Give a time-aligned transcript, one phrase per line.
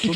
[0.00, 0.14] 人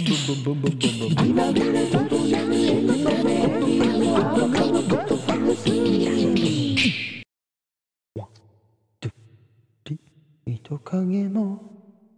[10.79, 11.60] 影の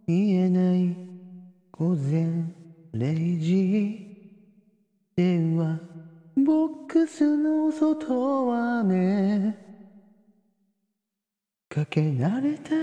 [0.05, 0.95] 見えない
[1.71, 2.43] 午前
[2.93, 4.15] 0時
[5.15, 5.79] 電話
[6.37, 9.57] ボックスの外は雨
[11.67, 12.75] かけ慣れた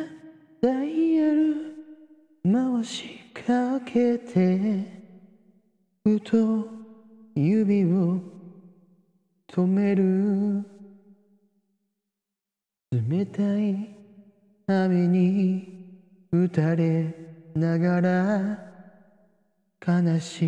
[0.61, 1.77] ダイヤル
[2.43, 5.03] 回しかけて
[6.05, 6.69] ふと
[7.35, 8.21] 指を
[9.49, 10.65] 止める。
[12.93, 13.89] 冷たい
[14.67, 17.15] 雨に打たれ
[17.55, 18.59] ながら
[19.87, 20.47] 悲し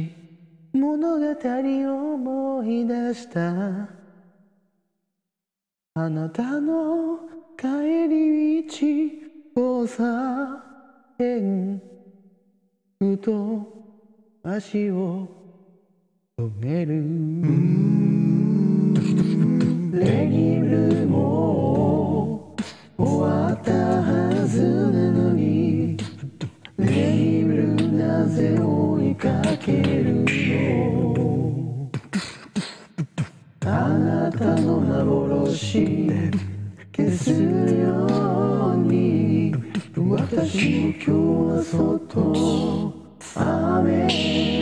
[0.74, 3.88] い物語を思い出した。
[5.94, 7.20] あなたの
[7.56, 8.72] 帰り道
[9.56, 10.62] 交差
[11.16, 11.80] 点
[13.04, 13.60] ふと
[14.42, 15.28] 足を
[16.38, 17.04] 止める。
[19.92, 22.56] レギブルも
[22.96, 25.98] 終わったはずなのに。
[26.78, 29.28] レギブルなぜ追いか
[29.60, 30.24] ける？
[30.24, 31.90] の
[33.66, 33.68] あ
[33.98, 36.08] なたの幻。
[36.96, 38.63] 消すよ。
[40.46, 42.92] 私も今日は外。
[43.34, 44.53] 雨。